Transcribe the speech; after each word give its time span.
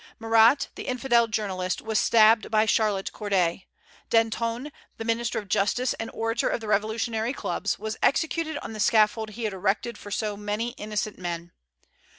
Marat, 0.17 0.69
the 0.73 0.87
infidel 0.87 1.27
journalist, 1.27 1.79
was 1.79 1.99
stabbed 1.99 2.49
by 2.49 2.65
Charlotte 2.65 3.13
Corday. 3.13 3.67
Danton, 4.09 4.71
the 4.97 5.05
minister 5.05 5.37
of 5.37 5.47
justice 5.47 5.93
and 5.93 6.09
orator 6.11 6.49
of 6.49 6.59
the 6.59 6.67
revolutionary 6.67 7.33
clubs, 7.33 7.77
was 7.77 7.97
executed 8.01 8.57
on 8.63 8.73
the 8.73 8.79
scaffold 8.79 9.29
he 9.37 9.43
had 9.43 9.53
erected 9.53 9.99
for 9.99 10.09
so 10.09 10.35
many 10.35 10.69
innocent 10.69 11.19
men. 11.19 11.51